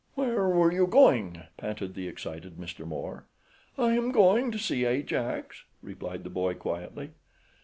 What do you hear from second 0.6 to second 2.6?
you going?" panted the excited